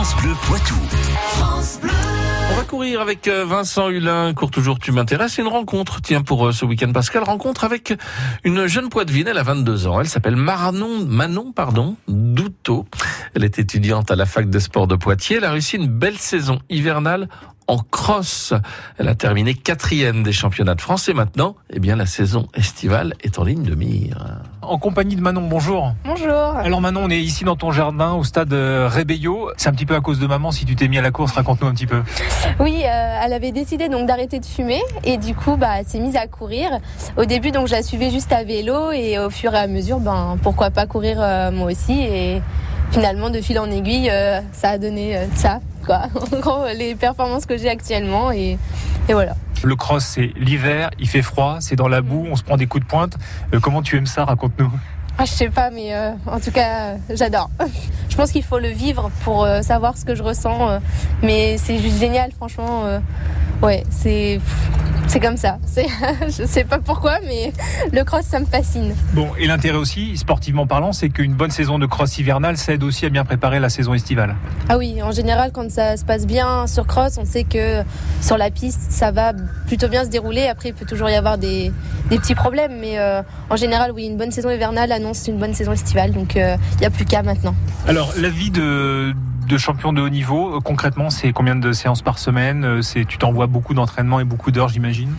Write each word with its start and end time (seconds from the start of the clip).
France 0.00 0.16
Bleu 0.22 0.32
Poitou. 0.46 0.74
On 2.50 2.56
va 2.56 2.62
courir 2.62 3.02
avec 3.02 3.28
euh, 3.28 3.44
Vincent 3.44 3.90
Hulin. 3.90 4.32
Cours 4.32 4.50
toujours, 4.50 4.78
tu 4.78 4.92
m'intéresses. 4.92 5.36
Une 5.36 5.46
rencontre, 5.46 6.00
tiens, 6.00 6.22
pour 6.22 6.46
euh, 6.46 6.52
ce 6.52 6.64
week-end 6.64 6.90
Pascal. 6.90 7.22
Rencontre 7.22 7.64
avec 7.64 7.92
une 8.42 8.66
jeune 8.66 8.88
poitevine. 8.88 9.28
Elle 9.28 9.36
a 9.36 9.42
22 9.42 9.88
ans. 9.88 10.00
Elle 10.00 10.08
s'appelle 10.08 10.36
Manon, 10.36 11.04
Manon, 11.04 11.52
pardon, 11.52 11.96
Douteau. 12.08 12.86
Elle 13.34 13.44
est 13.44 13.58
étudiante 13.58 14.10
à 14.10 14.16
la 14.16 14.24
fac 14.24 14.48
de 14.48 14.58
sport 14.58 14.86
de 14.86 14.96
Poitiers. 14.96 15.36
Elle 15.36 15.44
a 15.44 15.50
réussi 15.50 15.76
une 15.76 15.88
belle 15.88 16.16
saison 16.16 16.60
hivernale 16.70 17.28
en 17.70 17.78
cross. 17.78 18.52
Elle 18.98 19.06
a 19.06 19.14
terminé 19.14 19.54
quatrième 19.54 20.24
des 20.24 20.32
championnats 20.32 20.74
de 20.74 20.80
France 20.80 21.08
et 21.08 21.14
maintenant, 21.14 21.54
eh 21.72 21.78
bien, 21.78 21.94
la 21.94 22.06
saison 22.06 22.48
estivale 22.54 23.14
est 23.22 23.38
en 23.38 23.44
ligne 23.44 23.62
de 23.62 23.76
mire. 23.76 24.40
En 24.60 24.78
compagnie 24.78 25.14
de 25.14 25.20
Manon, 25.20 25.46
bonjour. 25.46 25.94
Bonjour. 26.04 26.32
Alors 26.32 26.80
Manon, 26.80 27.02
on 27.04 27.10
est 27.10 27.20
ici 27.20 27.44
dans 27.44 27.54
ton 27.54 27.70
jardin 27.70 28.14
au 28.14 28.24
stade 28.24 28.52
euh, 28.52 28.88
Rébello. 28.88 29.50
C'est 29.56 29.68
un 29.68 29.72
petit 29.72 29.86
peu 29.86 29.94
à 29.94 30.00
cause 30.00 30.18
de 30.18 30.26
maman 30.26 30.50
si 30.50 30.64
tu 30.64 30.74
t'es 30.74 30.88
mis 30.88 30.98
à 30.98 31.02
la 31.02 31.12
course, 31.12 31.32
raconte-nous 31.32 31.68
un 31.68 31.72
petit 31.72 31.86
peu. 31.86 32.02
Oui, 32.58 32.82
euh, 32.84 33.20
elle 33.22 33.32
avait 33.32 33.52
décidé 33.52 33.88
donc 33.88 34.06
d'arrêter 34.08 34.40
de 34.40 34.46
fumer 34.46 34.82
et 35.04 35.16
du 35.16 35.34
coup 35.34 35.56
bah 35.56 35.78
elle 35.78 35.86
s'est 35.86 36.00
mise 36.00 36.16
à 36.16 36.26
courir. 36.26 36.70
Au 37.16 37.24
début 37.24 37.52
donc 37.52 37.68
je 37.68 37.72
la 37.72 37.82
suivais 37.82 38.10
juste 38.10 38.32
à 38.32 38.42
vélo 38.42 38.90
et 38.90 39.18
au 39.18 39.30
fur 39.30 39.54
et 39.54 39.58
à 39.58 39.66
mesure 39.66 40.00
ben 40.00 40.36
pourquoi 40.42 40.70
pas 40.70 40.86
courir 40.86 41.18
euh, 41.20 41.50
moi 41.52 41.70
aussi 41.70 42.00
et 42.00 42.42
finalement 42.90 43.30
de 43.30 43.40
fil 43.40 43.58
en 43.58 43.70
aiguille 43.70 44.10
euh, 44.10 44.40
ça 44.52 44.70
a 44.70 44.78
donné 44.78 45.16
euh, 45.16 45.26
ça 45.34 45.60
quoi. 45.84 46.02
En 46.34 46.38
gros 46.40 46.66
les 46.76 46.94
performances 46.94 47.46
que 47.46 47.56
j'ai 47.56 47.68
actuellement 47.68 48.30
et, 48.32 48.58
et 49.08 49.12
voilà. 49.12 49.34
Le 49.62 49.76
cross, 49.76 50.04
c'est 50.04 50.32
l'hiver, 50.36 50.90
il 50.98 51.08
fait 51.08 51.20
froid, 51.22 51.58
c'est 51.60 51.76
dans 51.76 51.88
la 51.88 52.00
boue, 52.00 52.26
on 52.30 52.36
se 52.36 52.42
prend 52.42 52.56
des 52.56 52.66
coups 52.66 52.84
de 52.84 52.88
pointe. 52.88 53.16
Euh, 53.52 53.60
comment 53.60 53.82
tu 53.82 53.96
aimes 53.96 54.06
ça 54.06 54.24
Raconte-nous. 54.24 54.70
Ah, 55.18 55.26
je 55.26 55.32
sais 55.32 55.50
pas, 55.50 55.70
mais 55.70 55.94
euh, 55.94 56.12
en 56.26 56.40
tout 56.40 56.50
cas, 56.50 56.78
euh, 56.80 56.96
j'adore. 57.10 57.50
je 58.08 58.16
pense 58.16 58.32
qu'il 58.32 58.42
faut 58.42 58.58
le 58.58 58.68
vivre 58.68 59.10
pour 59.22 59.44
euh, 59.44 59.60
savoir 59.60 59.98
ce 59.98 60.06
que 60.06 60.14
je 60.14 60.22
ressens. 60.22 60.80
mais 61.22 61.58
c'est 61.58 61.78
juste 61.78 61.98
génial, 61.98 62.32
franchement. 62.32 62.84
ouais, 63.62 63.84
c'est 63.90 64.40
c'est 65.10 65.18
comme 65.18 65.36
ça. 65.36 65.58
Je 66.22 66.46
sais 66.46 66.62
pas 66.62 66.78
pourquoi, 66.78 67.18
mais 67.26 67.52
le 67.92 68.04
cross, 68.04 68.24
ça 68.26 68.38
me 68.38 68.44
fascine. 68.44 68.94
Bon, 69.12 69.28
et 69.40 69.48
l'intérêt 69.48 69.76
aussi, 69.76 70.16
sportivement 70.16 70.68
parlant, 70.68 70.92
c'est 70.92 71.08
qu'une 71.08 71.34
bonne 71.34 71.50
saison 71.50 71.80
de 71.80 71.86
cross 71.86 72.16
hivernale, 72.18 72.56
ça 72.56 72.74
aide 72.74 72.84
aussi 72.84 73.06
à 73.06 73.08
bien 73.08 73.24
préparer 73.24 73.58
la 73.58 73.70
saison 73.70 73.92
estivale. 73.92 74.36
Ah 74.68 74.78
oui, 74.78 75.02
en 75.02 75.10
général, 75.10 75.50
quand 75.52 75.68
ça 75.68 75.96
se 75.96 76.04
passe 76.04 76.28
bien 76.28 76.68
sur 76.68 76.86
cross, 76.86 77.18
on 77.18 77.24
sait 77.24 77.42
que 77.42 77.82
sur 78.20 78.38
la 78.38 78.52
piste, 78.52 78.92
ça 78.92 79.10
va 79.10 79.32
plutôt 79.66 79.88
bien 79.88 80.04
se 80.04 80.10
dérouler. 80.10 80.46
Après, 80.46 80.68
il 80.68 80.74
peut 80.74 80.86
toujours 80.86 81.10
y 81.10 81.16
avoir 81.16 81.38
des, 81.38 81.72
des 82.08 82.18
petits 82.18 82.36
problèmes, 82.36 82.78
mais 82.80 83.00
euh, 83.00 83.22
en 83.50 83.56
général, 83.56 83.90
oui, 83.90 84.06
une 84.06 84.16
bonne 84.16 84.30
saison 84.30 84.48
hivernale 84.50 84.92
annonce 84.92 85.26
une 85.26 85.38
bonne 85.38 85.54
saison 85.54 85.72
estivale. 85.72 86.12
Donc, 86.12 86.36
euh, 86.36 86.56
il 86.74 86.80
n'y 86.80 86.86
a 86.86 86.90
plus 86.90 87.04
qu'à 87.04 87.24
maintenant. 87.24 87.56
Alors, 87.88 88.12
la 88.16 88.28
vie 88.28 88.52
de, 88.52 89.12
de 89.50 89.58
champion 89.58 89.92
de 89.92 90.00
haut 90.00 90.08
niveau, 90.08 90.56
euh, 90.56 90.60
concrètement, 90.60 91.10
c'est 91.10 91.32
combien 91.32 91.56
de 91.56 91.72
séances 91.72 92.02
par 92.02 92.18
semaine 92.18 92.64
Euh, 92.64 92.82
C'est 92.82 93.04
Tu 93.04 93.18
t'envoies 93.18 93.48
beaucoup 93.48 93.74
d'entraînements 93.74 94.20
et 94.20 94.24
beaucoup 94.24 94.52
d'heures, 94.52 94.68
j'imagine? 94.68 95.12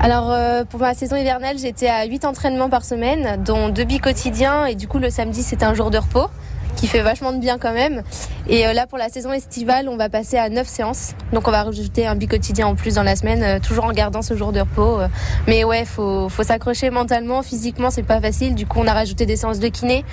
Alors 0.00 0.32
euh, 0.32 0.64
pour 0.64 0.80
ma 0.80 0.92
saison 0.94 1.14
hivernale, 1.14 1.56
j'étais 1.56 1.86
à 1.88 2.04
8 2.04 2.24
entraînements 2.24 2.68
par 2.68 2.84
semaine, 2.84 3.40
dont 3.44 3.68
deux 3.68 3.84
bi 3.84 4.00
quotidiens 4.00 4.66
et 4.66 4.74
du 4.74 4.88
coup 4.88 4.98
le 4.98 5.10
samedi 5.10 5.42
c'était 5.42 5.66
un 5.66 5.74
jour 5.74 5.90
de 5.90 5.98
repos 5.98 6.26
qui 6.74 6.86
fait 6.86 7.02
vachement 7.02 7.32
de 7.32 7.38
bien 7.38 7.58
quand 7.58 7.74
même. 7.74 8.02
Et 8.48 8.64
là 8.72 8.86
pour 8.86 8.96
la 8.96 9.10
saison 9.10 9.30
estivale, 9.32 9.88
on 9.90 9.98
va 9.98 10.08
passer 10.08 10.38
à 10.38 10.48
9 10.48 10.66
séances. 10.66 11.12
Donc 11.34 11.46
on 11.46 11.50
va 11.50 11.64
rajouter 11.64 12.06
un 12.06 12.14
bi 12.14 12.26
quotidien 12.28 12.66
en 12.66 12.74
plus 12.76 12.94
dans 12.94 13.02
la 13.02 13.14
semaine, 13.14 13.60
toujours 13.60 13.84
en 13.84 13.92
gardant 13.92 14.22
ce 14.22 14.34
jour 14.34 14.52
de 14.52 14.60
repos. 14.60 15.00
Mais 15.46 15.64
ouais, 15.64 15.84
faut 15.84 16.30
faut 16.30 16.44
s'accrocher 16.44 16.88
mentalement, 16.88 17.42
physiquement 17.42 17.90
c'est 17.90 18.02
pas 18.02 18.20
facile. 18.22 18.54
Du 18.54 18.64
coup 18.66 18.78
on 18.80 18.86
a 18.86 18.94
rajouté 18.94 19.26
des 19.26 19.36
séances 19.36 19.58
de 19.58 19.68
kiné 19.68 20.04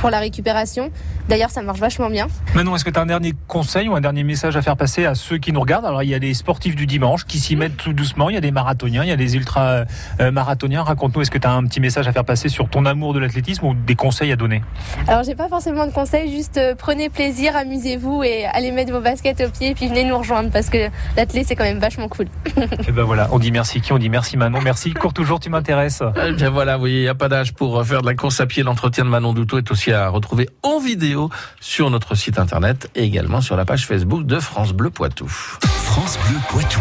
pour 0.00 0.08
la 0.08 0.20
récupération. 0.20 0.90
D'ailleurs 1.28 1.50
ça 1.50 1.62
marche 1.62 1.80
vachement 1.80 2.10
bien. 2.10 2.26
Manon, 2.54 2.76
est-ce 2.76 2.84
que 2.84 2.90
tu 2.90 2.98
as 2.98 3.02
un 3.02 3.06
dernier 3.06 3.34
conseil 3.48 3.88
ou 3.88 3.96
un 3.96 4.00
dernier 4.00 4.24
message 4.24 4.56
à 4.56 4.62
faire 4.62 4.76
passer 4.76 5.06
à 5.06 5.14
ceux 5.14 5.38
qui 5.38 5.52
nous 5.52 5.60
regardent? 5.60 5.86
Alors, 5.86 6.02
il 6.02 6.08
y 6.08 6.14
a 6.14 6.18
des 6.18 6.34
sportifs 6.34 6.76
du 6.76 6.86
dimanche 6.86 7.24
qui 7.24 7.38
s'y 7.38 7.56
mettent 7.56 7.76
tout 7.76 7.92
doucement, 7.92 8.30
il 8.30 8.34
y 8.34 8.36
a 8.36 8.40
des 8.40 8.50
marathoniens, 8.50 9.02
il 9.02 9.08
y 9.08 9.12
a 9.12 9.16
des 9.16 9.36
ultra-marathoniens. 9.36 10.82
Raconte-nous, 10.82 11.22
est-ce 11.22 11.30
que 11.30 11.38
tu 11.38 11.46
as 11.46 11.52
un 11.52 11.64
petit 11.64 11.80
message 11.80 12.06
à 12.08 12.12
faire 12.12 12.24
passer 12.24 12.48
sur 12.48 12.68
ton 12.68 12.84
amour 12.84 13.14
de 13.14 13.18
l'athlétisme 13.18 13.66
ou 13.66 13.74
des 13.74 13.94
conseils 13.94 14.32
à 14.32 14.36
donner? 14.36 14.62
Alors 15.08 15.22
j'ai 15.22 15.34
pas 15.34 15.48
forcément 15.48 15.86
de 15.86 15.92
conseils, 15.92 16.30
juste 16.30 16.58
euh, 16.58 16.74
prenez 16.76 17.08
plaisir, 17.08 17.56
amusez-vous 17.56 18.22
et 18.22 18.44
allez 18.46 18.70
mettre 18.70 18.92
vos 18.92 19.00
baskets 19.00 19.40
au 19.40 19.50
pied 19.50 19.70
et 19.70 19.74
puis 19.74 19.88
venez 19.88 20.04
nous 20.04 20.18
rejoindre 20.18 20.50
parce 20.50 20.70
que 20.70 20.90
l'athlé 21.16 21.44
c'est 21.44 21.56
quand 21.56 21.64
même 21.64 21.78
vachement 21.78 22.08
cool. 22.08 22.26
Et 22.88 22.92
ben 22.92 23.02
voilà, 23.02 23.28
on 23.32 23.38
dit 23.38 23.50
merci 23.50 23.80
qui 23.80 23.92
On 23.92 23.98
dit 23.98 24.08
merci 24.08 24.36
Manon, 24.36 24.60
merci. 24.62 24.92
Cours 24.92 25.12
toujours, 25.12 25.40
tu 25.40 25.50
m'intéresses. 25.50 26.02
Eh 26.26 26.32
bien 26.32 26.50
voilà, 26.50 26.78
oui, 26.78 26.92
il 26.92 27.00
n'y 27.00 27.08
a 27.08 27.14
pas 27.14 27.28
d'âge 27.28 27.54
pour 27.54 27.78
euh, 27.78 27.84
faire 27.84 28.02
de 28.02 28.06
la 28.06 28.14
course 28.14 28.40
à 28.40 28.46
pied. 28.46 28.62
L'entretien 28.62 29.04
de 29.04 29.10
Manon 29.10 29.32
Douteau 29.32 29.58
est 29.58 29.70
aussi 29.70 29.92
à 29.92 30.08
retrouver 30.08 30.48
en 30.62 30.78
sur 31.60 31.90
notre 31.90 32.14
site 32.14 32.38
internet 32.38 32.90
et 32.94 33.04
également 33.04 33.40
sur 33.40 33.56
la 33.56 33.64
page 33.64 33.86
Facebook 33.86 34.26
de 34.26 34.38
France 34.38 34.72
Bleu 34.72 34.90
Poitou. 34.90 35.28
France 35.28 36.18
Bleu 36.26 36.38
Poitou. 36.48 36.80